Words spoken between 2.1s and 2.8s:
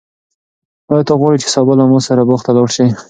باغ ته لاړ